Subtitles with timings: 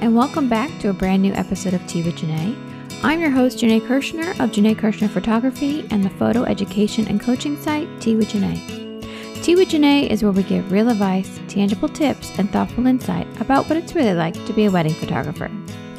[0.00, 2.56] And welcome back to a brand new episode of Tea with Janae.
[3.02, 7.60] I'm your host, Janae Kirshner of Janae Kirshner Photography and the photo education and coaching
[7.60, 9.42] site Tea with Janae.
[9.42, 13.68] Tea with Janae is where we give real advice, tangible tips, and thoughtful insight about
[13.68, 15.50] what it's really like to be a wedding photographer.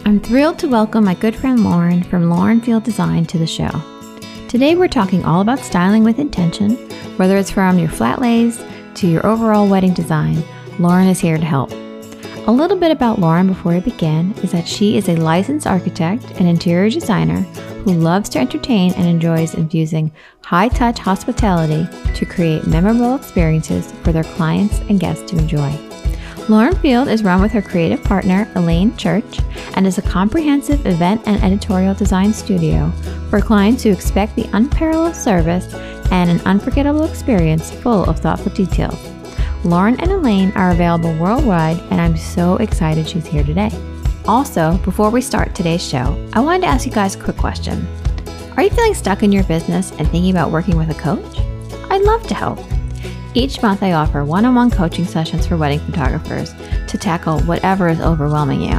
[0.06, 3.70] I'm thrilled to welcome my good friend Lauren from Lauren Field Design to the show.
[4.48, 6.76] Today, we're talking all about styling with intention,
[7.18, 8.64] whether it's from your flat lays
[8.96, 10.42] to your overall wedding design.
[10.80, 11.70] Lauren is here to help.
[12.48, 16.24] A little bit about Lauren before we begin is that she is a licensed architect
[16.40, 17.42] and interior designer
[17.84, 20.12] who loves to entertain and enjoys infusing
[20.44, 25.72] high touch hospitality to create memorable experiences for their clients and guests to enjoy.
[26.50, 29.40] Lauren Field is run with her creative partner, Elaine Church,
[29.76, 32.90] and is a comprehensive event and editorial design studio
[33.30, 35.72] for clients who expect the unparalleled service
[36.12, 39.19] and an unforgettable experience full of thoughtful details.
[39.66, 43.70] Lauren and Elaine are available worldwide, and I'm so excited she's here today.
[44.26, 47.86] Also, before we start today's show, I wanted to ask you guys a quick question.
[48.56, 51.40] Are you feeling stuck in your business and thinking about working with a coach?
[51.90, 52.60] I'd love to help.
[53.34, 56.54] Each month, I offer one on one coaching sessions for wedding photographers
[56.88, 58.78] to tackle whatever is overwhelming you.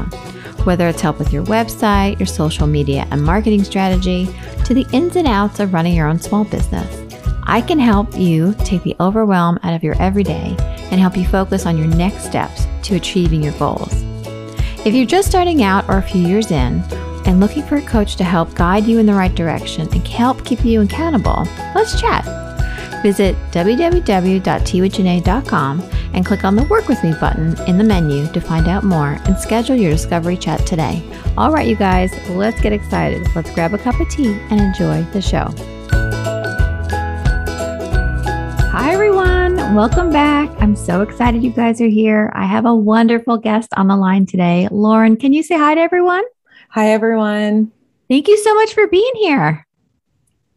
[0.65, 4.28] Whether it's help with your website, your social media and marketing strategy,
[4.65, 7.00] to the ins and outs of running your own small business.
[7.51, 10.55] I can help you take the overwhelm out of your everyday
[10.93, 13.93] and help you focus on your next steps to achieving your goals.
[14.87, 16.81] If you're just starting out or a few years in
[17.27, 20.44] and looking for a coach to help guide you in the right direction and help
[20.44, 21.43] keep you accountable,
[21.75, 22.25] let's chat.
[23.03, 25.82] Visit www.teawithjanae.com
[26.15, 29.19] and click on the Work With Me button in the menu to find out more
[29.25, 31.03] and schedule your discovery chat today.
[31.37, 33.27] All right, you guys, let's get excited.
[33.34, 35.53] Let's grab a cup of tea and enjoy the show.
[39.75, 40.50] Welcome back.
[40.60, 42.32] I'm so excited you guys are here.
[42.34, 44.66] I have a wonderful guest on the line today.
[44.69, 46.25] Lauren, can you say hi to everyone?
[46.70, 47.70] Hi, everyone.
[48.08, 49.64] Thank you so much for being here.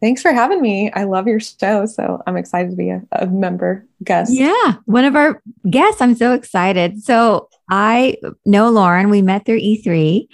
[0.00, 0.90] Thanks for having me.
[0.92, 1.86] I love your show.
[1.86, 4.32] So I'm excited to be a, a member guest.
[4.32, 6.02] Yeah, one of our guests.
[6.02, 7.02] I'm so excited.
[7.02, 9.10] So I know Lauren.
[9.10, 10.26] We met through E3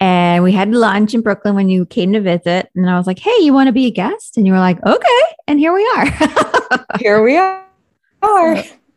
[0.00, 2.68] and we had lunch in Brooklyn when you came to visit.
[2.74, 4.36] And I was like, hey, you want to be a guest?
[4.36, 5.22] And you were like, okay.
[5.46, 6.86] And here we are.
[6.98, 7.64] here we are.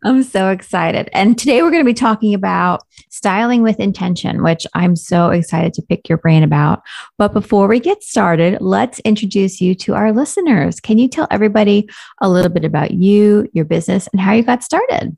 [0.04, 1.08] I'm so excited.
[1.12, 5.74] And today we're going to be talking about styling with intention, which I'm so excited
[5.74, 6.82] to pick your brain about.
[7.16, 10.78] But before we get started, let's introduce you to our listeners.
[10.78, 11.88] Can you tell everybody
[12.20, 15.16] a little bit about you, your business, and how you got started?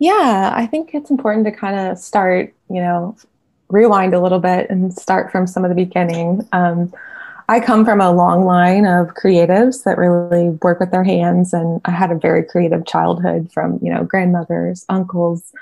[0.00, 3.16] Yeah, I think it's important to kind of start, you know,
[3.68, 6.46] rewind a little bit and start from some of the beginning.
[6.52, 6.92] Um,
[7.48, 11.80] I come from a long line of creatives that really work with their hands, and
[11.84, 15.52] I had a very creative childhood from you know grandmothers, uncles,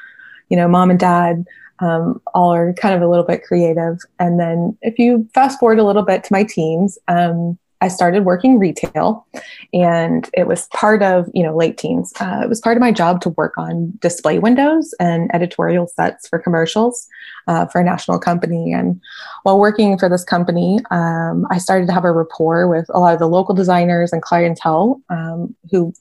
[0.49, 1.47] you know, mom and dad.
[1.83, 4.01] Um, all are kind of a little bit creative.
[4.19, 8.25] And then if you fast forward a little bit to my teens, um, I started
[8.25, 9.27] working retail,
[9.73, 12.13] and it was part of you know late teens.
[12.21, 16.29] Uh, it was part of my job to work on display windows and editorial sets
[16.29, 17.09] for commercials
[17.47, 18.73] uh, for a national company.
[18.73, 19.01] And
[19.45, 23.15] while working for this company, um, I started to have a rapport with a lot
[23.15, 25.93] of the local designers and clientele um, who.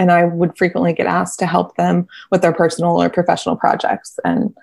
[0.00, 4.16] And I would frequently get asked to help them with their personal or professional projects.
[4.24, 4.56] And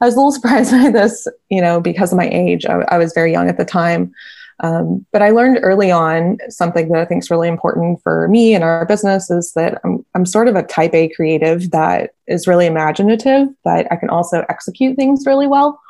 [0.00, 2.64] I was a little surprised by this, you know, because of my age.
[2.64, 4.12] I, I was very young at the time.
[4.60, 8.54] Um, but I learned early on something that I think is really important for me
[8.54, 12.48] and our business is that I'm, I'm sort of a type A creative that is
[12.48, 15.80] really imaginative, but I can also execute things really well.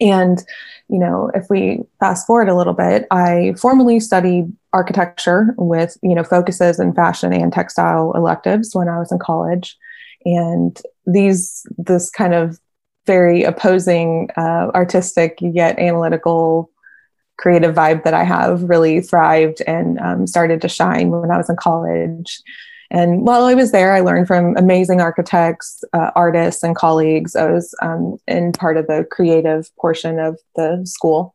[0.00, 0.42] And,
[0.88, 6.14] you know, if we fast forward a little bit, I formally studied architecture with, you
[6.14, 9.76] know, focuses in fashion and textile electives when I was in college.
[10.24, 12.58] And these, this kind of
[13.06, 16.70] very opposing, uh, artistic yet analytical
[17.38, 21.48] creative vibe that I have really thrived and um, started to shine when I was
[21.48, 22.40] in college.
[22.90, 27.36] And while I was there, I learned from amazing architects, uh, artists, and colleagues.
[27.36, 31.34] I was um, in part of the creative portion of the school.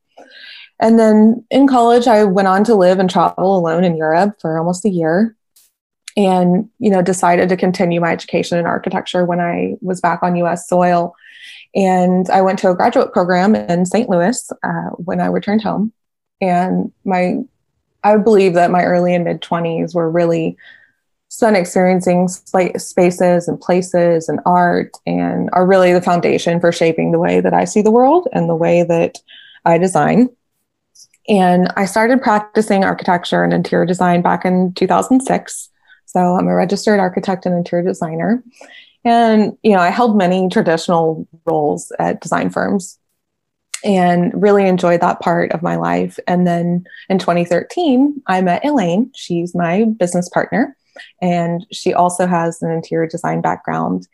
[0.80, 4.58] And then in college, I went on to live and travel alone in Europe for
[4.58, 5.36] almost a year
[6.16, 10.36] and you know decided to continue my education in architecture when i was back on
[10.36, 11.16] us soil
[11.76, 15.92] and i went to a graduate program in st louis uh, when i returned home.
[16.42, 17.38] And my
[18.04, 20.58] i believe that my early and mid 20s were really
[21.30, 27.20] spent experiencing spaces and places and art and are really the foundation for shaping the
[27.20, 29.20] way that i see the world and the way that
[29.66, 30.30] i design.
[31.28, 35.70] And i started practicing architecture and interior design back in 2006
[36.14, 38.44] so I'm a registered architect and interior designer.
[39.06, 42.98] And, you know, I held many traditional roles at design firms
[43.84, 46.18] and really enjoyed that part of my life.
[46.26, 49.12] And then in 2013, I met Elaine.
[49.16, 50.78] She's my business partner,
[51.22, 54.08] and she also has an interior design background.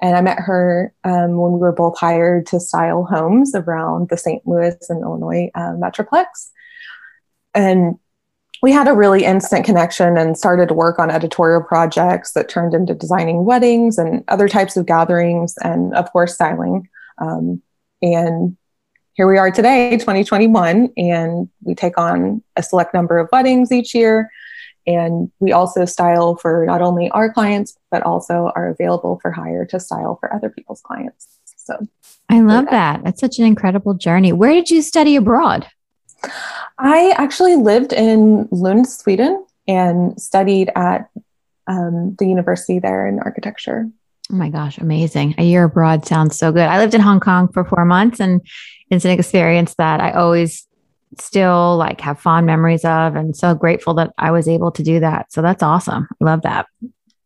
[0.00, 4.16] And I met her um, when we were both hired to style homes around the
[4.16, 4.46] St.
[4.46, 6.50] Louis and Illinois uh, Metroplex.
[7.54, 7.98] And
[8.62, 12.74] we had a really instant connection and started to work on editorial projects that turned
[12.74, 16.88] into designing weddings and other types of gatherings and of course styling.
[17.18, 17.62] Um,
[18.02, 18.56] and
[19.14, 23.94] here we are today 2021 and we take on a select number of weddings each
[23.94, 24.30] year.
[24.86, 29.64] And we also style for not only our clients but also are available for hire
[29.66, 31.28] to style for other people's clients.
[31.56, 31.86] So
[32.28, 33.04] i love that.
[33.04, 34.32] That's such an incredible journey.
[34.32, 35.66] Where did you study abroad
[36.78, 41.08] I actually lived in Lund, Sweden, and studied at
[41.66, 43.88] um, the university there in architecture.
[44.32, 45.34] Oh my gosh, amazing.
[45.38, 46.62] A year abroad sounds so good.
[46.62, 48.40] I lived in Hong Kong for four months and
[48.90, 50.66] it's an experience that I always
[51.18, 55.00] still like have fond memories of and so grateful that I was able to do
[55.00, 55.32] that.
[55.32, 56.08] So that's awesome.
[56.20, 56.66] Love that.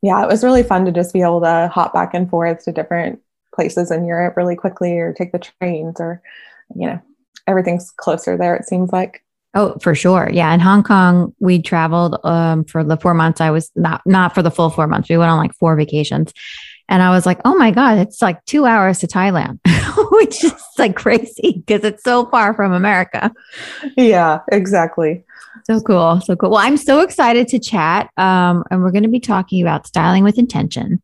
[0.03, 2.73] Yeah, it was really fun to just be able to hop back and forth to
[2.73, 3.21] different
[3.55, 6.23] places in Europe really quickly or take the trains or
[6.75, 7.01] you know,
[7.47, 9.23] everything's closer there it seems like.
[9.57, 10.29] Oh, for sure.
[10.33, 10.53] Yeah.
[10.53, 13.41] In Hong Kong, we traveled um, for the four months.
[13.41, 15.09] I was not, not for the full four months.
[15.09, 16.33] We went on like four vacations.
[16.89, 19.59] And I was like, oh my God, it's like two hours to Thailand,
[20.11, 23.33] which is like crazy because it's so far from America.
[23.97, 25.25] Yeah, exactly.
[25.65, 26.21] So cool.
[26.21, 26.51] So cool.
[26.51, 28.11] Well, I'm so excited to chat.
[28.19, 31.01] Um, and we're going to be talking about styling with intention.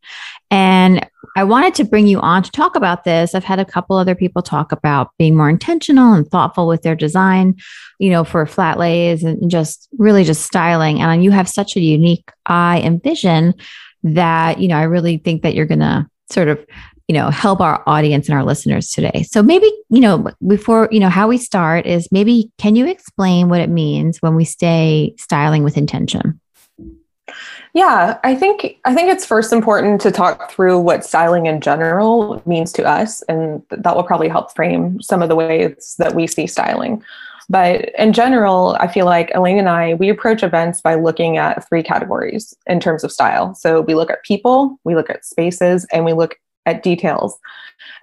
[0.51, 3.35] And I wanted to bring you on to talk about this.
[3.35, 6.97] I've had a couple other people talk about being more intentional and thoughtful with their
[6.97, 7.57] design,
[7.99, 11.01] you know, for flat lays and just really just styling.
[11.01, 13.55] And you have such a unique eye and vision
[14.03, 16.65] that, you know, I really think that you're going to sort of
[17.09, 21.01] you know help our audience and our listeners today so maybe you know before you
[21.01, 25.13] know how we start is maybe can you explain what it means when we stay
[25.19, 26.41] styling with intention
[27.73, 32.43] yeah, I think I think it's first important to talk through what styling in general
[32.45, 36.27] means to us, and that will probably help frame some of the ways that we
[36.27, 37.03] see styling.
[37.51, 41.69] But in general, I feel like Elaine and I we approach events by looking at
[41.69, 43.55] three categories in terms of style.
[43.57, 47.37] So we look at people, we look at spaces, and we look at details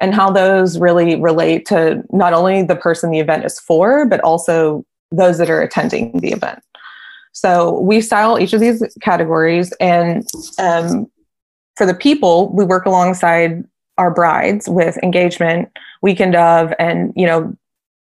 [0.02, 4.20] and how those really relate to not only the person the event is for, but
[4.20, 6.60] also those that are attending the event.
[7.32, 10.28] So we style each of these categories, and
[10.60, 11.10] um,
[11.78, 13.64] for the people, we work alongside
[13.98, 15.70] our brides with engagement,
[16.02, 17.56] weekend of, and you know,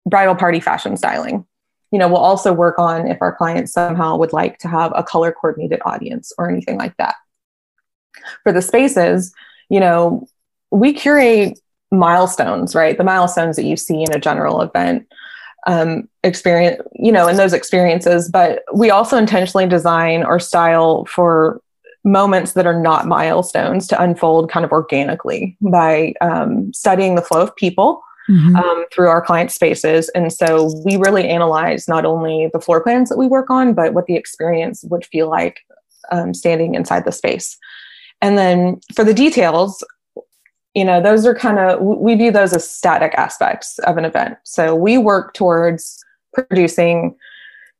[0.07, 1.45] bridal party fashion styling.
[1.91, 5.03] You know, we'll also work on if our clients somehow would like to have a
[5.03, 7.15] color coordinated audience or anything like that.
[8.43, 9.33] For the spaces,
[9.69, 10.27] you know,
[10.71, 11.59] we curate
[11.91, 12.97] milestones, right?
[12.97, 15.07] The milestones that you see in a general event
[15.67, 18.29] um, experience, you know, in those experiences.
[18.29, 21.61] But we also intentionally design or style for
[22.05, 27.43] moments that are not milestones to unfold kind of organically by um, studying the flow
[27.43, 28.57] of people mm-hmm.
[28.57, 30.09] um, through our client spaces.
[30.11, 33.95] And so we really analyze not only the floor plans that we work on, but
[33.95, 35.61] what the experience would feel like
[36.11, 37.57] um, standing inside the space.
[38.23, 39.85] And then for the details,
[40.77, 44.37] you know those are kind of we view those as static aspects of an event
[44.45, 46.05] so we work towards
[46.35, 47.17] producing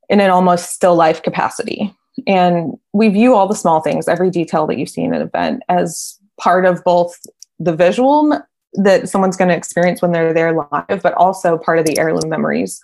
[0.09, 4.65] in an almost still life capacity and we view all the small things every detail
[4.65, 7.15] that you see in an event as part of both
[7.59, 8.41] the visual
[8.73, 12.29] that someone's going to experience when they're there live but also part of the heirloom
[12.29, 12.79] memories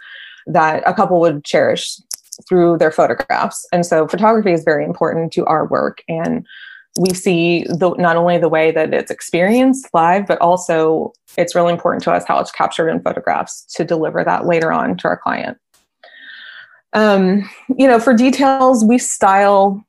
[0.48, 2.00] that a couple would cherish
[2.48, 6.46] through their photographs and so photography is very important to our work and
[7.00, 11.74] we see the, not only the way that it's experienced live, but also it's really
[11.74, 15.18] important to us how it's captured in photographs to deliver that later on to our
[15.18, 15.58] client.
[16.94, 19.84] Um, you know, for details, we style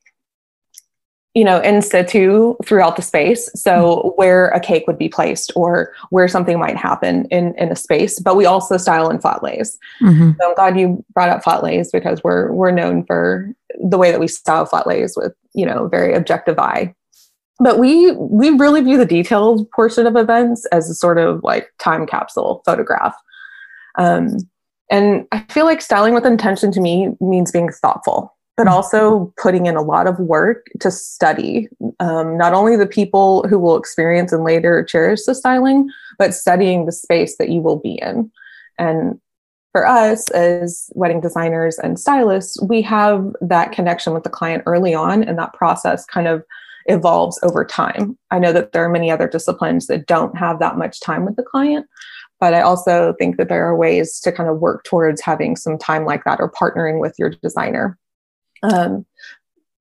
[1.34, 3.50] you know, in situ throughout the space.
[3.54, 4.08] So mm-hmm.
[4.10, 8.20] where a cake would be placed or where something might happen in, in a space,
[8.20, 9.76] but we also style in flat lays.
[10.00, 10.30] Mm-hmm.
[10.40, 14.12] So I'm glad you brought up flat lays because we're, we're known for the way
[14.12, 16.94] that we style flat lays with, you know, very objective eye.
[17.58, 21.68] But we, we really view the detailed portion of events as a sort of like
[21.78, 23.14] time capsule photograph.
[23.96, 24.36] Um,
[24.90, 28.74] and I feel like styling with intention to me means being thoughtful but mm-hmm.
[28.74, 31.68] also putting in a lot of work to study
[32.00, 36.86] um, not only the people who will experience and later cherish the styling, but studying
[36.86, 38.30] the space that you will be in.
[38.78, 39.20] And
[39.72, 44.94] for us as wedding designers and stylists, we have that connection with the client early
[44.94, 46.44] on, and that process kind of
[46.86, 48.16] evolves over time.
[48.30, 51.34] I know that there are many other disciplines that don't have that much time with
[51.34, 51.86] the client,
[52.38, 55.78] but I also think that there are ways to kind of work towards having some
[55.78, 57.98] time like that or partnering with your designer.
[58.72, 59.06] Um,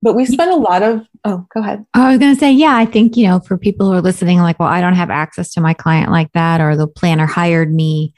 [0.02, 1.86] but we spend a lot of oh go ahead.
[1.94, 4.40] I was going to say yeah i think you know for people who are listening
[4.40, 7.74] like well i don't have access to my client like that or the planner hired
[7.74, 8.14] me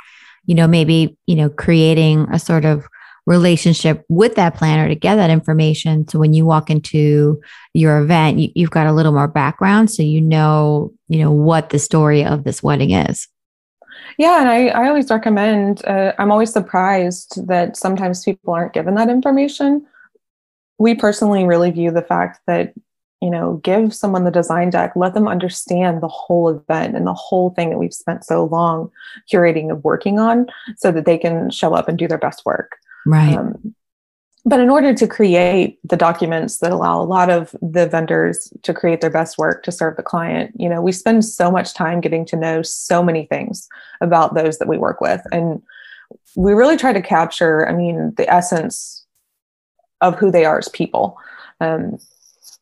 [0.48, 2.88] you know maybe you know creating a sort of
[3.27, 6.07] relationship with that planner to get that information.
[6.07, 7.41] So when you walk into
[7.74, 11.69] your event you, you've got a little more background so you know you know what
[11.69, 13.27] the story of this wedding is.
[14.17, 18.95] Yeah, and I, I always recommend, uh, I'm always surprised that sometimes people aren't given
[18.95, 19.86] that information
[20.77, 22.74] we personally really view the fact that
[23.22, 27.13] you know give someone the design deck let them understand the whole event and the
[27.13, 28.91] whole thing that we've spent so long
[29.32, 32.77] curating and working on so that they can show up and do their best work.
[33.05, 33.36] Right.
[33.36, 33.74] Um,
[34.48, 38.75] but in order to create the documents that allow a lot of the vendors to
[38.75, 42.01] create their best work to serve the client you know we spend so much time
[42.01, 43.67] getting to know so many things
[44.01, 45.22] about those that we work with.
[45.32, 45.62] And
[46.36, 49.04] we really try to capture i mean the essence
[50.07, 51.17] of who they are as people.
[51.59, 51.97] Um,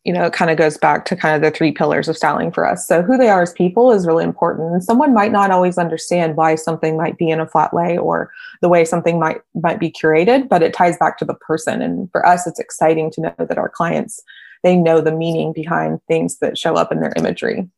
[0.03, 2.51] you know, it kind of goes back to kind of the three pillars of styling
[2.51, 2.85] for us.
[2.85, 4.73] So, who they are as people is really important.
[4.73, 8.29] And someone might not always understand why something might be in a flat lay or
[8.61, 11.81] the way something might might be curated, but it ties back to the person.
[11.81, 14.21] And for us, it's exciting to know that our clients
[14.63, 17.69] they know the meaning behind things that show up in their imagery.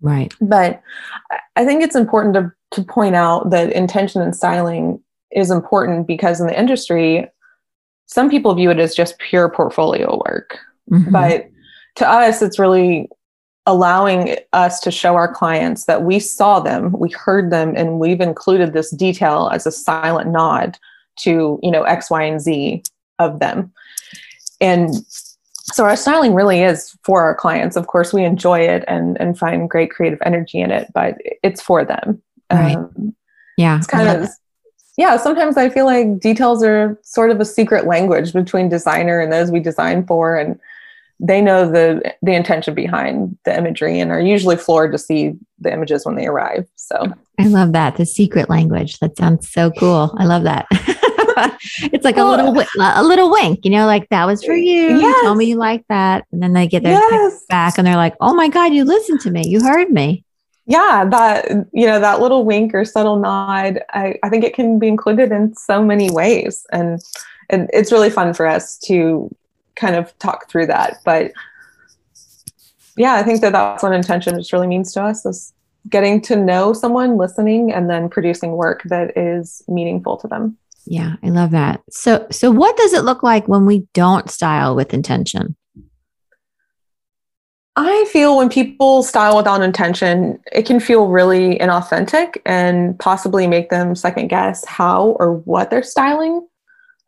[0.00, 0.32] Right.
[0.40, 0.80] But
[1.56, 6.40] I think it's important to to point out that intention and styling is important because
[6.40, 7.26] in the industry,
[8.08, 10.58] some people view it as just pure portfolio work.
[10.90, 11.12] Mm-hmm.
[11.12, 11.50] But
[11.96, 13.08] to us, it's really
[13.66, 18.22] allowing us to show our clients that we saw them, we heard them, and we've
[18.22, 20.78] included this detail as a silent nod
[21.16, 22.82] to, you know, X, Y, and Z
[23.18, 23.70] of them.
[24.60, 24.94] And
[25.52, 27.76] so our styling really is for our clients.
[27.76, 31.60] Of course, we enjoy it and, and find great creative energy in it, but it's
[31.60, 32.22] for them.
[32.50, 32.74] Right.
[32.74, 33.14] Um,
[33.58, 33.76] yeah.
[33.76, 34.30] It's kind of
[34.98, 39.32] yeah, sometimes I feel like details are sort of a secret language between designer and
[39.32, 40.58] those we design for, and
[41.20, 45.72] they know the the intention behind the imagery and are usually floored to see the
[45.72, 46.66] images when they arrive.
[46.74, 48.98] So I love that the secret language.
[48.98, 50.12] That sounds so cool.
[50.18, 50.66] I love that.
[51.92, 54.98] it's like a little a little wink, you know, like that was for you.
[54.98, 55.02] Yes.
[55.02, 57.44] You told me you like that, and then they get their yes.
[57.48, 59.46] back and they're like, "Oh my god, you listened to me.
[59.46, 60.24] You heard me."
[60.68, 64.78] Yeah that you know that little wink or subtle nod i, I think it can
[64.78, 66.64] be included in so many ways.
[66.70, 67.00] And
[67.50, 69.34] it, it's really fun for us to
[69.74, 70.98] kind of talk through that.
[71.04, 71.32] But
[72.96, 75.52] yeah i think that that's what intention just really means to us is
[75.88, 80.58] getting to know someone listening and then producing work that is meaningful to them.
[80.84, 81.80] Yeah i love that.
[81.90, 85.56] So so what does it look like when we don't style with intention
[87.80, 93.70] I feel when people style without intention, it can feel really inauthentic and possibly make
[93.70, 96.44] them second guess how or what they're styling.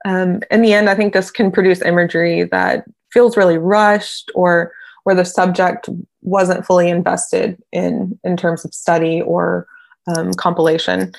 [0.05, 4.73] Um, in the end, I think this can produce imagery that feels really rushed or
[5.03, 5.89] where the subject
[6.23, 9.67] wasn't fully invested in in terms of study or
[10.07, 11.13] um, compilation.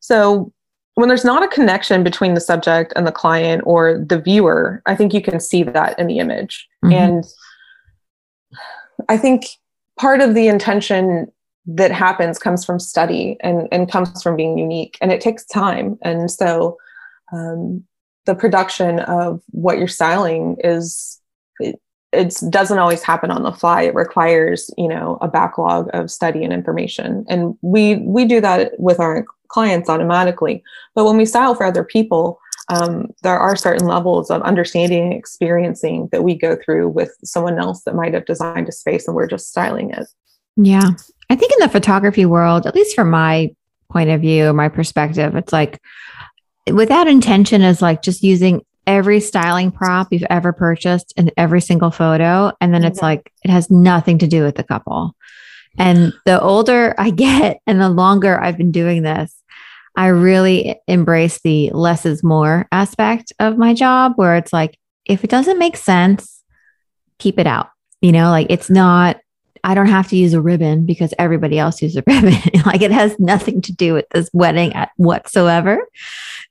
[0.00, 0.52] So
[0.96, 4.96] when there's not a connection between the subject and the client or the viewer, I
[4.96, 6.68] think you can see that in the image.
[6.84, 6.92] Mm-hmm.
[6.92, 7.24] And
[9.08, 9.46] I think
[9.98, 11.30] part of the intention
[11.66, 15.98] that happens comes from study and, and comes from being unique and it takes time.
[16.02, 16.78] And so
[17.32, 17.84] um,
[18.24, 21.20] the production of what you're styling is
[21.60, 21.80] it,
[22.48, 23.82] doesn't always happen on the fly.
[23.82, 27.26] It requires you know a backlog of study and information.
[27.28, 30.62] And we we do that with our clients automatically.
[30.94, 35.12] But when we style for other people um, there are certain levels of understanding and
[35.14, 39.16] experiencing that we go through with someone else that might have designed a space and
[39.16, 40.06] we're just styling it.
[40.56, 40.90] Yeah.
[41.30, 43.54] I think in the photography world, at least from my
[43.90, 45.80] point of view, my perspective, it's like
[46.70, 51.90] without intention is like just using every styling prop you've ever purchased in every single
[51.90, 52.52] photo.
[52.60, 52.88] And then mm-hmm.
[52.88, 55.14] it's like, it has nothing to do with the couple.
[55.78, 59.34] And the older I get and the longer I've been doing this,
[59.98, 65.24] I really embrace the less is more aspect of my job where it's like, if
[65.24, 66.44] it doesn't make sense,
[67.18, 67.70] keep it out.
[68.00, 69.16] You know, like it's not,
[69.64, 72.38] I don't have to use a ribbon because everybody else uses a ribbon.
[72.64, 75.84] like it has nothing to do with this wedding at whatsoever.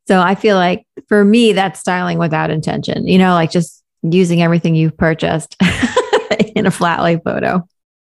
[0.09, 4.41] So I feel like for me, that's styling without intention, you know, like just using
[4.41, 5.55] everything you've purchased
[6.53, 7.65] in a flat lay photo.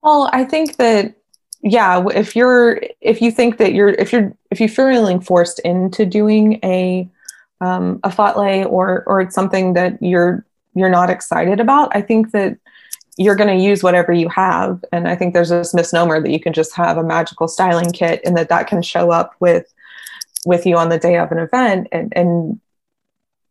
[0.02, 1.14] Well, I think that
[1.62, 6.07] yeah, if you're if you think that you're if you're if you're feeling forced into
[6.07, 7.09] doing a
[7.61, 12.00] um, a flat lay or or it's something that you're you're not excited about, I
[12.00, 12.57] think that
[13.19, 16.40] you're going to use whatever you have, and I think there's this misnomer that you
[16.40, 19.67] can just have a magical styling kit and that that can show up with
[20.47, 22.59] with you on the day of an event and and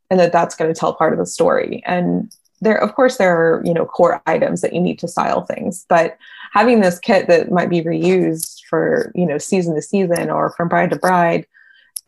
[0.10, 1.84] and that that's going to tell part of the story.
[1.86, 5.42] And there of course there are you know core items that you need to style
[5.42, 6.18] things but
[6.52, 10.68] having this kit that might be reused for you know season to season or from
[10.68, 11.46] bride to bride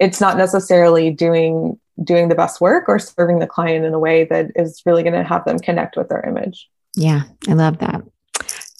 [0.01, 4.25] it's not necessarily doing doing the best work or serving the client in a way
[4.25, 6.67] that is really going to have them connect with their image.
[6.95, 8.01] Yeah i love that.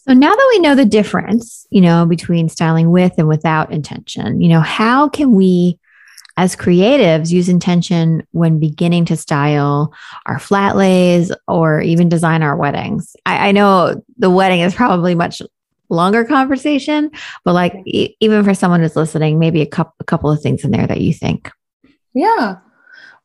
[0.08, 4.42] So now that we know the difference you know between styling with and without intention
[4.42, 5.78] you know how can we
[6.41, 9.93] as creatives use intention when beginning to style
[10.25, 13.15] our flat lays or even design our weddings.
[13.27, 15.43] I, I know the wedding is probably much
[15.89, 17.12] longer conversation,
[17.45, 20.63] but like e- even for someone who's listening, maybe a couple a couple of things
[20.63, 21.51] in there that you think.
[22.15, 22.57] Yeah.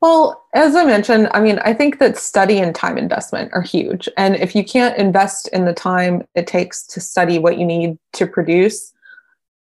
[0.03, 4.11] Well, as I mentioned, I mean, I think that study and time investment are huge.
[4.19, 7.99] And if you can't invest in the time it takes to study what you need
[8.13, 8.93] to produce,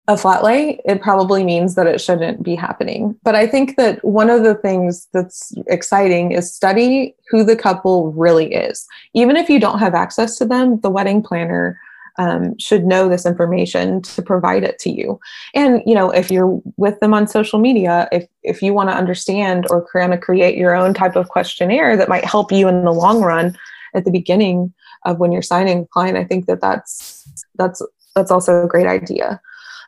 [0.09, 3.19] a flat lay, it probably means that it shouldn't be happening.
[3.25, 8.13] But I think that one of the things that's exciting is study who the couple
[8.13, 8.87] really is.
[9.15, 11.81] Even if you don't have access to them, the wedding planner
[12.19, 15.21] um, should know this information to provide it to you.
[15.55, 18.97] And you know, if you're with them on social media, if if you want to
[18.97, 22.85] understand or kind of create your own type of questionnaire that might help you in
[22.85, 23.57] the long run
[23.95, 24.73] at the beginning
[25.05, 27.83] of when you're signing a client, I think that that's that's
[28.15, 29.41] that's also a great idea.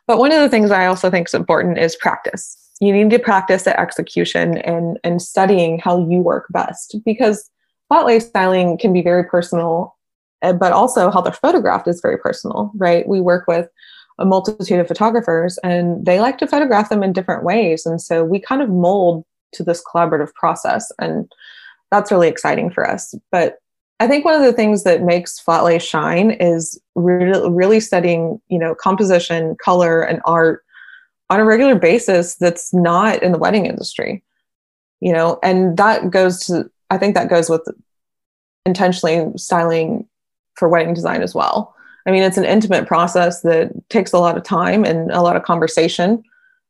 [0.09, 2.57] But one of the things I also think is important is practice.
[2.81, 7.47] You need to practice at execution and, and studying how you work best because
[7.89, 9.95] flat lay styling can be very personal,
[10.41, 13.07] eh, but also how they're photographed is very personal, right?
[13.07, 13.69] We work with
[14.17, 17.85] a multitude of photographers and they like to photograph them in different ways.
[17.85, 20.91] And so we kind of mold to this collaborative process.
[20.97, 21.31] And
[21.91, 23.13] that's really exciting for us.
[23.31, 23.59] But
[23.99, 28.57] I think one of the things that makes flatlay shine is really, really studying, you
[28.57, 30.63] know, composition, color, and art
[31.29, 34.23] on a regular basis that's not in the wedding industry.
[35.01, 37.67] You know, and that goes to I think that goes with
[38.65, 40.07] intentionally styling
[40.55, 41.75] for wedding design as well.
[42.05, 45.35] I mean, it's an intimate process that takes a lot of time and a lot
[45.35, 46.23] of conversation.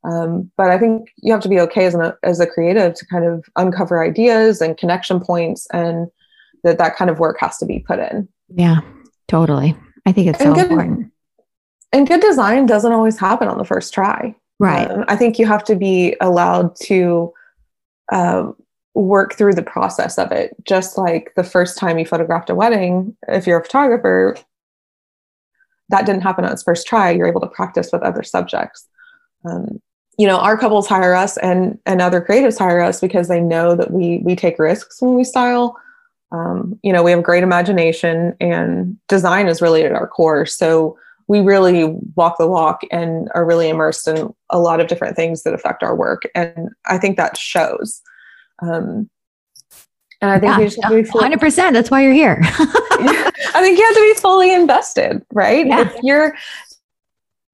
[0.04, 3.06] Um, but I think you have to be okay as, an, as a creative to
[3.06, 6.08] kind of uncover ideas and connection points and
[6.64, 8.28] that that kind of work has to be put in.
[8.50, 8.80] Yeah,
[9.28, 9.76] totally.
[10.06, 11.12] I think it's and so good, important.
[11.92, 14.36] And good design doesn't always happen on the first try.
[14.60, 14.90] Right.
[14.90, 17.34] Um, I think you have to be allowed to
[18.12, 18.56] um,
[18.94, 20.56] work through the process of it.
[20.66, 24.36] Just like the first time you photographed a wedding, if you're a photographer,
[25.90, 27.12] that didn't happen on its first try.
[27.12, 28.88] You're able to practice with other subjects.
[29.46, 29.82] Um,
[30.18, 33.76] you know, our couples hire us and and other creatives hire us because they know
[33.76, 35.78] that we we take risks when we style
[36.32, 40.98] um, you know we have great imagination and design is really at our core so
[41.28, 45.44] we really walk the walk and are really immersed in a lot of different things
[45.44, 48.02] that affect our work and i think that shows
[48.62, 49.10] um,
[50.22, 51.72] and I think yeah, you just have to be fully, 100%.
[51.72, 52.40] That's why you're here.
[52.42, 55.66] I think you have to be fully invested, right?
[55.66, 55.82] Yeah.
[55.82, 56.36] If you're,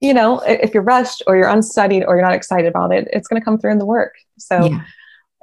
[0.02, 3.28] you know, if you're rushed or you're unstudied or you're not excited about it, it's
[3.28, 4.16] going to come through in the work.
[4.40, 4.84] So yeah.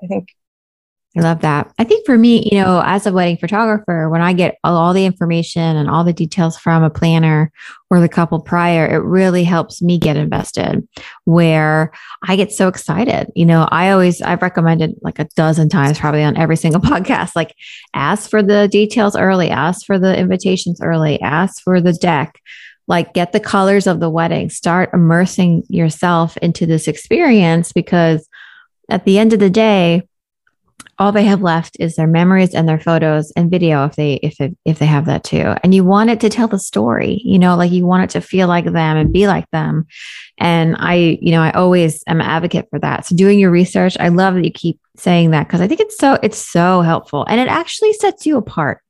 [0.03, 0.31] I think
[1.14, 1.70] I love that.
[1.79, 5.05] I think for me, you know, as a wedding photographer, when I get all the
[5.05, 7.53] information and all the details from a planner
[7.90, 10.88] or the couple prior, it really helps me get invested
[11.25, 11.92] where
[12.27, 13.31] I get so excited.
[13.35, 17.37] You know, I always, I've recommended like a dozen times, probably on every single podcast,
[17.37, 17.55] like
[17.92, 22.40] ask for the details early, ask for the invitations early, ask for the deck
[22.88, 28.29] like get the colors of the wedding start immersing yourself into this experience because
[28.90, 30.03] at the end of the day
[31.02, 34.40] all they have left is their memories and their photos and video if they if
[34.40, 35.56] it, if they have that too.
[35.64, 38.20] And you want it to tell the story you know like you want it to
[38.20, 39.86] feel like them and be like them.
[40.38, 43.04] And i you know i always am an advocate for that.
[43.04, 45.98] So doing your research i love that you keep saying that because i think it's
[45.98, 47.26] so it's so helpful.
[47.28, 48.80] And it actually sets you apart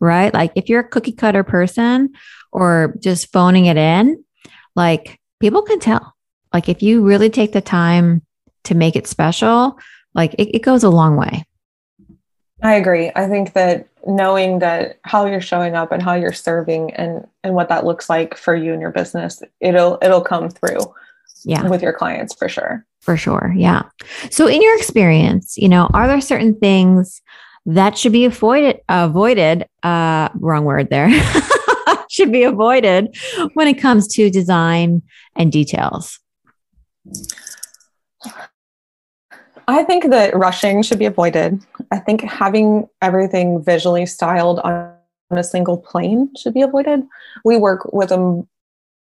[0.00, 0.32] right?
[0.34, 2.14] Like if you're a cookie cutter person
[2.50, 4.24] or just phoning it in
[4.74, 6.16] like people can tell.
[6.52, 8.22] Like if you really take the time
[8.64, 9.78] to make it special
[10.14, 11.44] like it, it goes a long way
[12.62, 13.10] I agree.
[13.14, 17.54] I think that knowing that how you're showing up and how you're serving and and
[17.54, 20.80] what that looks like for you and your business, it'll it'll come through.
[21.42, 21.66] Yeah.
[21.68, 22.84] With your clients for sure.
[23.00, 23.54] For sure.
[23.56, 23.84] Yeah.
[24.30, 27.22] So in your experience, you know, are there certain things
[27.64, 31.10] that should be avoided avoided uh wrong word there.
[32.10, 33.16] should be avoided
[33.54, 35.00] when it comes to design
[35.36, 36.18] and details?
[39.68, 41.64] I think that rushing should be avoided.
[41.90, 44.92] I think having everything visually styled on
[45.30, 47.02] a single plane should be avoided.
[47.44, 48.46] We work with an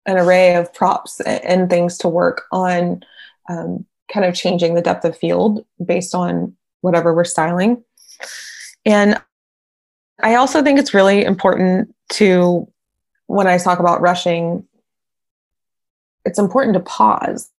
[0.08, 3.04] array of props and things to work on
[3.50, 7.84] um, kind of changing the depth of field based on whatever we're styling.
[8.86, 9.20] And
[10.22, 12.72] I also think it's really important to,
[13.28, 14.66] when I talk about rushing,
[16.24, 17.50] it's important to pause.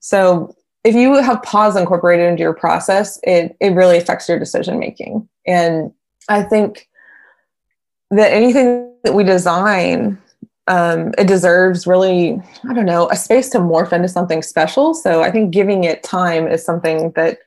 [0.00, 4.78] So if you have pause incorporated into your process, it, it really affects your decision
[4.78, 5.28] making.
[5.46, 5.92] And
[6.28, 6.88] I think
[8.10, 10.18] that anything that we design,
[10.66, 14.94] um, it deserves really, I don't know, a space to morph into something special.
[14.94, 17.38] So I think giving it time is something that,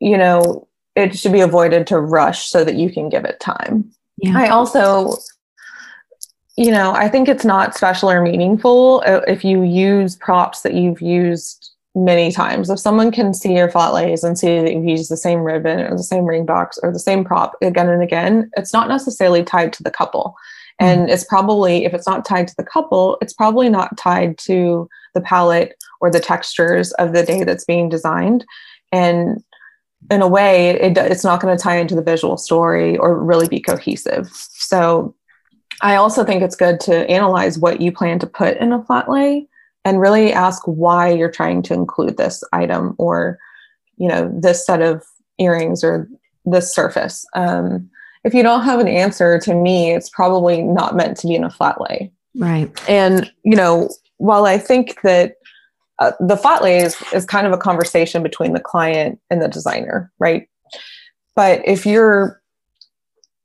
[0.00, 3.90] you know, it should be avoided to rush so that you can give it time.
[4.18, 4.36] Yeah.
[4.36, 5.16] I also,
[6.56, 10.74] you know, I think it's not special or meaningful uh, if you use props that
[10.74, 12.70] you've used many times.
[12.70, 15.80] If someone can see your flat lays and see that you've used the same ribbon
[15.80, 19.44] or the same ring box or the same prop again and again, it's not necessarily
[19.44, 20.34] tied to the couple.
[20.80, 21.00] Mm-hmm.
[21.00, 24.88] And it's probably, if it's not tied to the couple, it's probably not tied to
[25.14, 28.46] the palette or the textures of the day that's being designed.
[28.90, 29.44] And
[30.10, 33.48] in a way, it, it's not going to tie into the visual story or really
[33.48, 34.30] be cohesive.
[34.32, 35.14] So
[35.82, 39.10] I also think it's good to analyze what you plan to put in a flat
[39.10, 39.48] lay
[39.84, 43.38] and really ask why you're trying to include this item or
[43.96, 45.04] you know this set of
[45.38, 46.08] earrings or
[46.44, 47.24] this surface.
[47.34, 47.88] Um,
[48.24, 51.44] if you don't have an answer to me it's probably not meant to be in
[51.44, 52.12] a flat lay.
[52.34, 52.70] Right.
[52.88, 55.34] And you know while i think that
[55.98, 59.48] uh, the flat lay is, is kind of a conversation between the client and the
[59.48, 60.48] designer right?
[61.34, 62.41] But if you're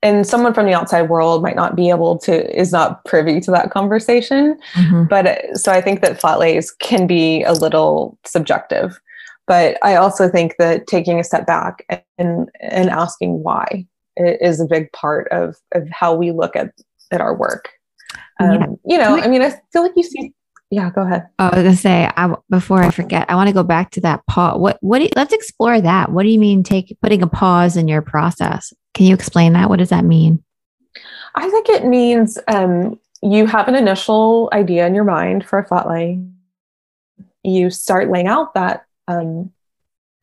[0.04, 3.52] and someone from the outside world might not be able to is not privy to
[3.52, 4.60] that conversation.
[4.74, 5.06] Mm-hmm.
[5.06, 9.00] but uh, so i think that flat lays can be a little subjective.
[9.48, 11.86] But i also think that taking a step back
[12.18, 16.74] and and asking why is a big part of of how we look at
[17.12, 17.70] at our work.
[18.40, 18.66] Um, yeah.
[18.86, 20.32] you know i mean i feel like you see
[20.70, 21.28] yeah go ahead.
[21.40, 24.26] I was gonna say I, before i forget i want to go back to that
[24.28, 26.12] pause what what do you, let's explore that.
[26.12, 29.70] What do you mean take putting a pause in your process can you explain that?
[29.70, 30.44] What does that mean?
[31.36, 35.68] I think it means um, you have an initial idea in your mind for a
[35.68, 36.20] flat lay.
[37.44, 39.52] You start laying out that um,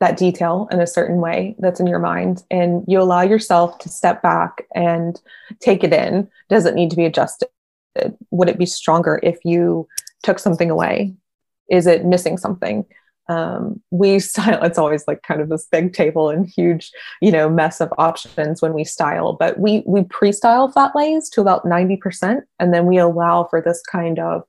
[0.01, 3.87] that detail in a certain way that's in your mind, and you allow yourself to
[3.87, 5.21] step back and
[5.61, 6.29] take it in.
[6.49, 7.47] Does it need to be adjusted?
[8.31, 9.87] Would it be stronger if you
[10.21, 11.15] took something away?
[11.69, 12.85] Is it missing something?
[13.27, 17.49] Um, we style it's always like kind of this big table and huge you know
[17.49, 22.41] mess of options when we style but we we pre-style flat lays to about 90%
[22.59, 24.43] and then we allow for this kind of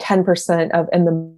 [0.00, 1.34] 10% of in the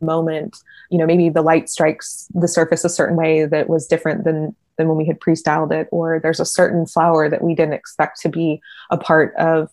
[0.00, 0.56] moment
[0.90, 4.54] you know maybe the light strikes the surface a certain way that was different than
[4.76, 8.20] than when we had pre-styled it or there's a certain flower that we didn't expect
[8.20, 8.60] to be
[8.90, 9.70] a part of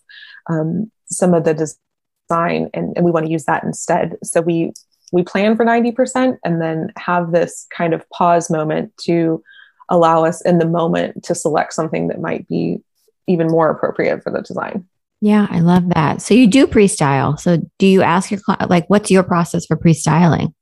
[0.48, 4.16] um, some of the design and, and we want to use that instead.
[4.22, 4.72] So we
[5.12, 9.42] we plan for 90% and then have this kind of pause moment to
[9.88, 12.82] allow us in the moment to select something that might be
[13.26, 14.86] even more appropriate for the design.
[15.20, 16.20] Yeah, I love that.
[16.20, 17.36] So you do pre-style.
[17.36, 20.54] So do you ask your client like what's your process for pre-styling?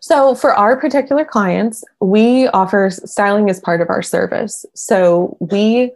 [0.00, 4.64] So for our particular clients, we offer styling as part of our service.
[4.74, 5.92] So we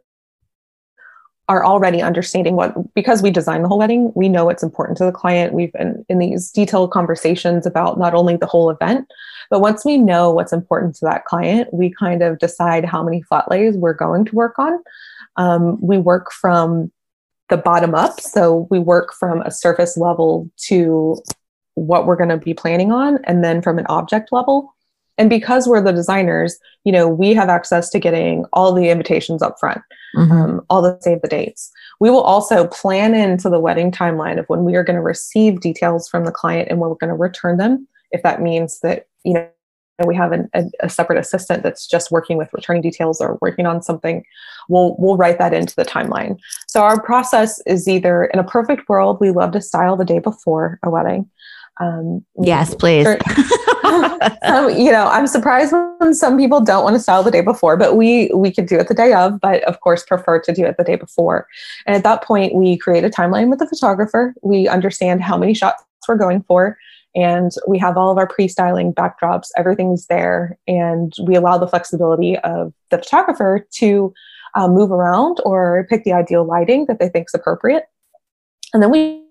[1.49, 5.05] are already understanding what because we design the whole wedding we know it's important to
[5.05, 5.53] the client.
[5.53, 9.07] We've been in these detailed conversations about not only the whole event
[9.51, 13.23] but once we know what's important to that client we kind of decide how many
[13.23, 14.83] flat lays we're going to work on.
[15.37, 16.93] Um, we work from
[17.49, 21.21] the bottom up so we work from a surface level to
[21.75, 24.75] what we're going to be planning on and then from an object level
[25.19, 29.43] and because we're the designers, you know, we have access to getting all the invitations
[29.43, 29.83] up front,
[30.17, 30.33] mm-hmm.
[30.33, 31.71] um, all the save the dates.
[32.01, 35.61] We will also plan into the wedding timeline of when we are going to receive
[35.61, 37.87] details from the client and when we're going to return them.
[38.11, 39.49] If that means that, you know,
[40.07, 43.67] we have an, a, a, separate assistant that's just working with returning details or working
[43.67, 44.25] on something,
[44.69, 46.39] we'll we'll write that into the timeline.
[46.67, 50.19] So our process is either in a perfect world, we love to style the day
[50.19, 51.31] before a wedding.
[51.81, 53.07] Um, yes, please.
[53.07, 53.19] um,
[54.71, 57.97] you know, I'm surprised when some people don't want to style the day before, but
[57.97, 60.77] we we could do it the day of, but of course prefer to do it
[60.77, 61.47] the day before.
[61.87, 64.35] And at that point, we create a timeline with the photographer.
[64.43, 66.77] We understand how many shots we're going for,
[67.15, 69.49] and we have all of our pre-styling backdrops.
[69.57, 74.13] Everything's there, and we allow the flexibility of the photographer to
[74.55, 77.85] uh, move around or pick the ideal lighting that they think is appropriate.
[78.75, 79.22] And then we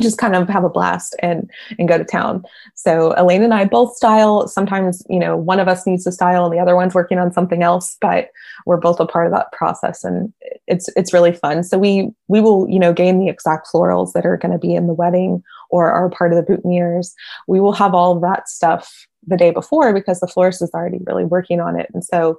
[0.00, 2.44] just kind of have a blast and and go to town.
[2.74, 4.48] So Elaine and I both style.
[4.48, 7.32] Sometimes, you know, one of us needs to style and the other one's working on
[7.32, 8.30] something else, but
[8.66, 10.32] we're both a part of that process and
[10.66, 11.62] it's it's really fun.
[11.62, 14.74] So we we will, you know, gain the exact florals that are going to be
[14.74, 17.12] in the wedding or are part of the boutonnieres.
[17.46, 20.98] We will have all of that stuff the day before because the florist is already
[21.06, 21.90] really working on it.
[21.92, 22.38] And so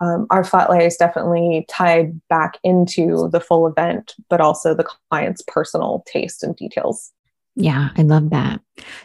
[0.00, 4.88] um, our flat lay is definitely tied back into the full event, but also the
[5.10, 7.12] client's personal taste and details.
[7.56, 8.60] Yeah, I love that.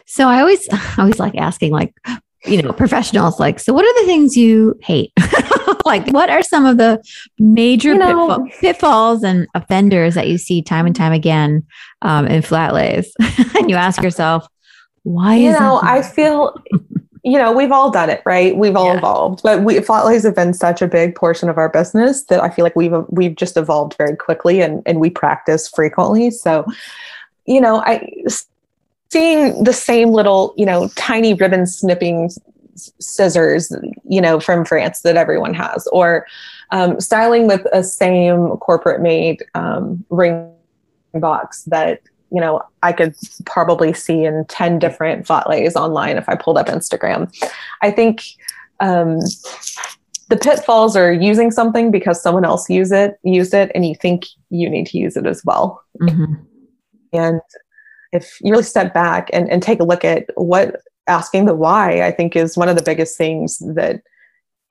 [0.06, 1.94] So I always, I always like asking, like,
[2.46, 5.12] you know, professionals, like, so what are the things you hate?
[5.84, 7.02] like, what are some of the
[7.38, 11.66] major you know, pitfall, pitfalls and offenders that you see time and time again
[12.02, 13.12] um, in flat lays?
[13.56, 14.46] and you ask yourself,
[15.02, 16.54] why you know, I feel
[17.26, 18.56] you know, we've all done it, right?
[18.56, 18.98] We've all yeah.
[18.98, 22.48] evolved, but we flat have been such a big portion of our business that I
[22.50, 26.30] feel like we've we've just evolved very quickly, and and we practice frequently.
[26.30, 26.64] So,
[27.44, 28.08] you know, I
[29.10, 32.30] seeing the same little, you know, tiny ribbon snipping
[32.76, 33.74] scissors,
[34.08, 36.28] you know, from France that everyone has, or
[36.70, 40.52] um, styling with a same corporate made um, ring
[41.12, 46.34] box that you know, I could probably see in 10 different lays online if I
[46.34, 47.32] pulled up Instagram.
[47.82, 48.22] I think
[48.80, 49.18] um,
[50.28, 54.26] the pitfalls are using something because someone else use it, used it, and you think
[54.50, 55.82] you need to use it as well.
[56.00, 56.34] Mm-hmm.
[57.12, 57.40] And
[58.12, 62.02] if you really step back and, and take a look at what asking the why,
[62.02, 64.02] I think is one of the biggest things that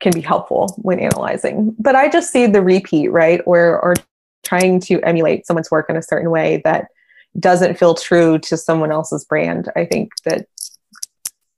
[0.01, 1.73] can be helpful when analyzing.
[1.79, 3.41] But I just see the repeat, right?
[3.45, 3.95] Or or
[4.43, 6.87] trying to emulate someone's work in a certain way that
[7.39, 9.69] doesn't feel true to someone else's brand.
[9.76, 10.48] I think that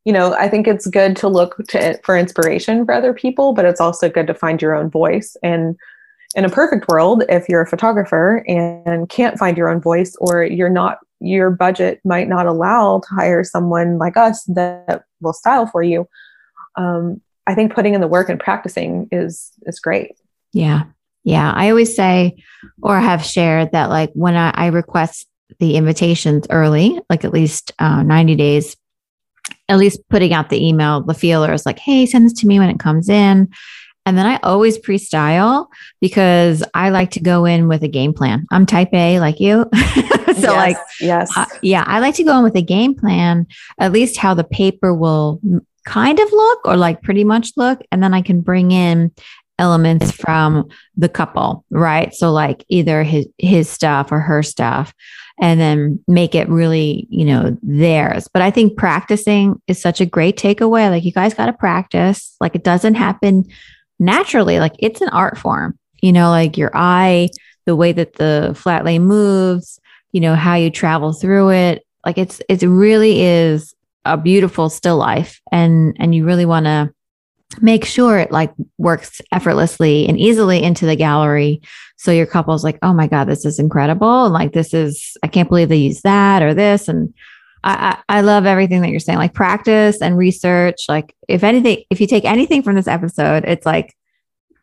[0.08, 3.66] you know, I think it's good to look to for inspiration for other people, but
[3.66, 5.36] it's also good to find your own voice.
[5.44, 5.76] And
[6.34, 10.46] in a perfect world, if you're a photographer and can't find your own voice, or
[10.46, 15.68] you're not, your budget might not allow to hire someone like us that will style
[15.68, 16.08] for you.
[16.78, 20.16] Um, I think putting in the work and practicing is is great.
[20.54, 20.84] Yeah,
[21.26, 21.52] yeah.
[21.54, 22.38] I always say,
[22.82, 25.28] or have shared that, like when I, I request
[25.60, 28.76] the invitations early, like at least uh, 90 days,
[29.70, 32.70] at least putting out the email, the feelers like, hey, send this to me when
[32.70, 33.50] it comes in.
[34.06, 38.14] And then I always pre style because I like to go in with a game
[38.14, 38.46] plan.
[38.52, 39.66] I'm type A like you.
[39.76, 41.30] so, yes, like, yes.
[41.36, 43.48] Uh, yeah, I like to go in with a game plan,
[43.80, 45.42] at least how the paper will
[45.86, 47.82] kind of look or like pretty much look.
[47.92, 49.12] And then I can bring in
[49.60, 52.14] elements from the couple, right?
[52.14, 54.94] So, like either his, his stuff or her stuff
[55.40, 58.28] and then make it really, you know, theirs.
[58.28, 60.90] But I think practicing is such a great takeaway.
[60.90, 62.36] Like you guys got to practice.
[62.42, 63.46] Like it doesn't happen
[64.00, 64.60] naturally.
[64.60, 67.30] Like it's an art form, you know, like your eye,
[67.66, 69.80] the way that the flat lay moves,
[70.12, 71.86] you know, how you travel through it.
[72.06, 75.42] Like it's, it really is a beautiful still life.
[75.52, 76.92] And, and you really want to
[77.62, 81.62] make sure it like works effortlessly and easily into the gallery.
[81.98, 84.26] So your couple's like oh my god this is incredible.
[84.26, 86.88] And like this is i can't believe they use that or this.
[86.88, 87.14] And
[87.64, 90.86] I, I, I love everything that you're saying like practice and research.
[90.88, 93.96] Like if anything if you take anything from this episode it's like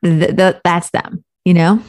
[0.03, 1.83] th- th- that's them you know?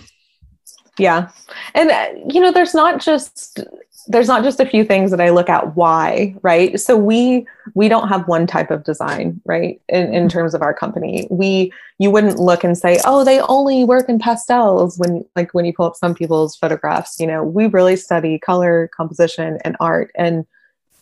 [0.98, 1.30] Yeah.
[1.74, 3.60] And uh, you know there's not just
[4.08, 6.80] there's not just a few things that I look at why, right?
[6.80, 9.82] So we we don't have one type of design, right?
[9.90, 13.84] In, in terms of our company, we you wouldn't look and say, oh, they only
[13.86, 14.98] work in pastels.
[14.98, 18.90] When like when you pull up some people's photographs, you know, we really study color,
[18.96, 20.46] composition, and art, and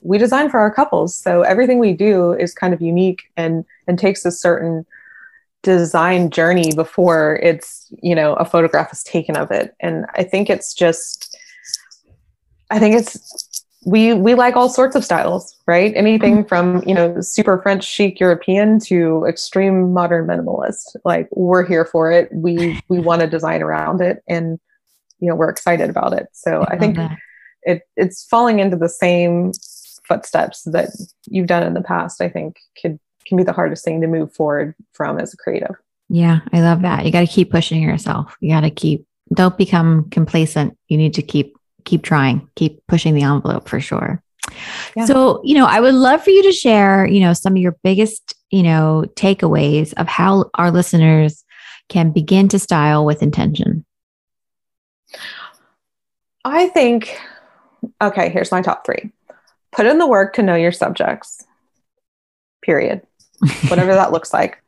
[0.01, 1.15] we design for our couples.
[1.15, 4.85] So everything we do is kind of unique and and takes a certain
[5.63, 9.75] design journey before it's you know a photograph is taken of it.
[9.79, 11.32] And I think it's just
[12.73, 15.93] I think it's we we like all sorts of styles, right?
[15.95, 16.47] Anything mm-hmm.
[16.47, 20.95] from you know super French chic European to extreme modern minimalist.
[21.05, 22.29] Like we're here for it.
[22.31, 24.59] We we want to design around it, and
[25.19, 26.27] you know we're excited about it.
[26.33, 27.17] So I, I think that.
[27.61, 29.51] it it's falling into the same
[30.07, 30.89] footsteps that
[31.27, 32.21] you've done in the past.
[32.21, 35.75] I think could can be the hardest thing to move forward from as a creative.
[36.09, 37.05] Yeah, I love that.
[37.05, 38.35] You got to keep pushing yourself.
[38.39, 40.77] You got to keep don't become complacent.
[40.87, 44.21] You need to keep keep trying, keep pushing the envelope for sure.
[44.95, 45.05] Yeah.
[45.05, 47.77] So, you know, I would love for you to share, you know, some of your
[47.83, 51.43] biggest, you know, takeaways of how our listeners
[51.89, 53.85] can begin to style with intention.
[56.45, 57.17] I think,
[58.01, 59.11] okay, here's my top three
[59.71, 61.45] put in the work to know your subjects,
[62.61, 63.01] period,
[63.67, 64.61] whatever that looks like.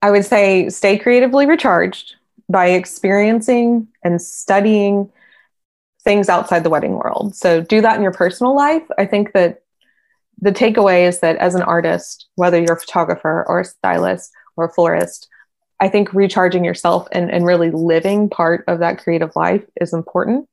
[0.00, 2.16] I would say stay creatively recharged
[2.48, 5.10] by experiencing and studying
[6.04, 7.34] things outside the wedding world.
[7.34, 8.82] So do that in your personal life.
[8.98, 9.62] I think that
[10.40, 14.64] the takeaway is that as an artist, whether you're a photographer or a stylist or
[14.64, 15.28] a florist,
[15.78, 20.48] I think recharging yourself and, and really living part of that creative life is important.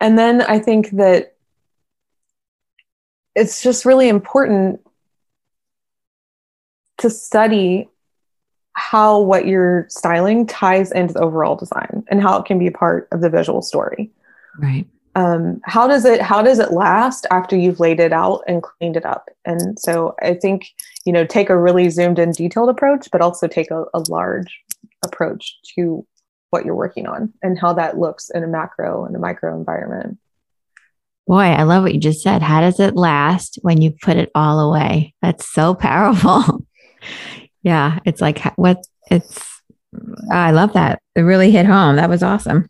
[0.00, 1.34] And then I think that
[3.36, 4.80] it's just really important
[6.98, 7.89] to study
[8.74, 12.72] how what you're styling ties into the overall design and how it can be a
[12.72, 14.10] part of the visual story.
[14.58, 14.86] Right.
[15.16, 18.96] Um, how does it how does it last after you've laid it out and cleaned
[18.96, 19.28] it up?
[19.44, 20.68] And so I think
[21.04, 24.60] you know take a really zoomed in detailed approach, but also take a, a large
[25.04, 26.06] approach to
[26.50, 30.18] what you're working on and how that looks in a macro and a micro environment.
[31.26, 32.42] Boy, I love what you just said.
[32.42, 35.14] How does it last when you put it all away?
[35.22, 36.66] That's so powerful.
[37.62, 38.78] yeah, it's like what
[39.10, 39.60] it's.
[40.30, 41.02] I love that.
[41.16, 41.96] It really hit home.
[41.96, 42.68] That was awesome.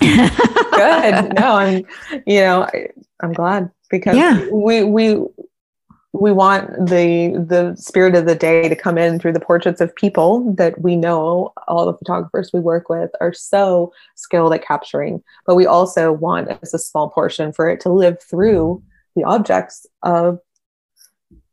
[0.00, 0.32] Good.
[0.76, 1.84] No, I'm.
[2.26, 2.88] You know, I,
[3.20, 4.46] I'm glad because yeah.
[4.50, 5.16] we we
[6.12, 9.94] we want the the spirit of the day to come in through the portraits of
[9.96, 15.22] people that we know all the photographers we work with are so skilled at capturing
[15.46, 18.82] but we also want as a small portion for it to live through
[19.14, 20.38] the objects of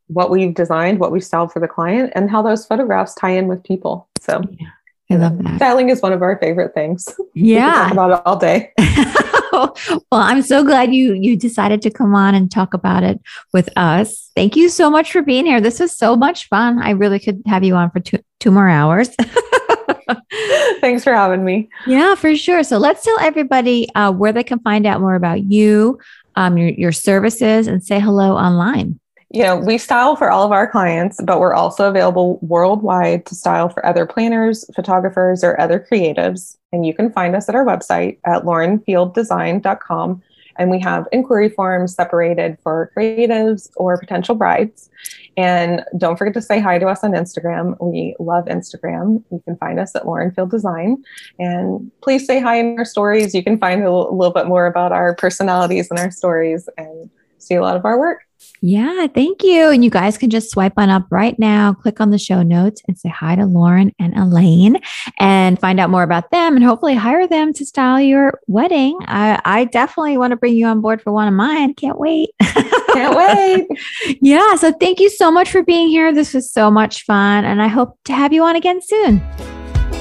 [0.08, 3.48] what we've designed, what we styled for the client, and how those photographs tie in
[3.48, 4.08] with people.
[4.22, 4.68] So yeah,
[5.12, 5.56] I love that.
[5.58, 7.08] Styling is one of our favorite things.
[7.36, 7.72] Yeah.
[7.72, 8.72] talk about it all day.
[9.52, 9.74] well,
[10.12, 13.20] I'm so glad you you decided to come on and talk about it
[13.54, 14.30] with us.
[14.36, 15.60] Thank you so much for being here.
[15.60, 16.80] This was so much fun.
[16.80, 19.10] I really could have you on for two two more hours.
[20.80, 21.70] Thanks for having me.
[21.88, 22.64] Yeah, for sure.
[22.64, 26.00] So let's tell everybody uh, where they can find out more about you,
[26.36, 29.00] um, your, your services, and say hello online
[29.34, 33.34] you know, we style for all of our clients, but we're also available worldwide to
[33.34, 36.56] style for other planners, photographers, or other creatives.
[36.72, 40.22] And you can find us at our website at laurenfielddesign.com.
[40.58, 44.92] And we have inquiry forms separated for creatives or potential brides.
[45.36, 47.76] And don't forget to say hi to us on Instagram.
[47.82, 49.24] We love Instagram.
[49.32, 51.04] You can find us at Lauren Field Design.
[51.40, 53.34] And please say hi in our stories.
[53.34, 57.56] You can find a little bit more about our personalities and our stories and see
[57.56, 58.20] a lot of our work.
[58.62, 59.70] Yeah, thank you.
[59.70, 62.82] And you guys can just swipe on up right now, click on the show notes
[62.88, 64.78] and say hi to Lauren and Elaine
[65.20, 68.98] and find out more about them and hopefully hire them to style your wedding.
[69.02, 71.74] I, I definitely want to bring you on board for one of mine.
[71.74, 72.30] Can't wait.
[72.42, 73.68] Can't wait.
[74.22, 74.56] yeah.
[74.56, 76.14] So thank you so much for being here.
[76.14, 77.46] This was so much fun.
[77.46, 79.20] And I hope to have you on again soon.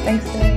[0.04, 0.51] Thanks, Dave.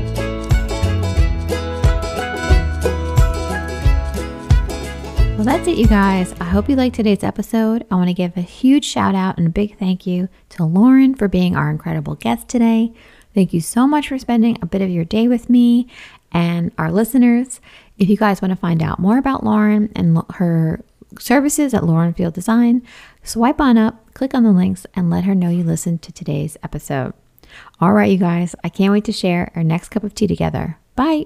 [5.36, 6.34] Well, that's it, you guys.
[6.40, 7.86] I hope you liked today's episode.
[7.92, 11.14] I want to give a huge shout out and a big thank you to Lauren
[11.14, 12.94] for being our incredible guest today.
[13.34, 15.90] Thank you so much for spending a bit of your day with me
[16.32, 17.60] and our listeners.
[17.98, 20.82] If you guys want to find out more about Lauren and her
[21.20, 22.82] services at Lauren Field Design,
[23.22, 26.56] swipe on up, click on the links, and let her know you listened to today's
[26.64, 27.14] episode.
[27.82, 30.80] All right, you guys, I can't wait to share our next cup of tea together.
[30.96, 31.26] Bye.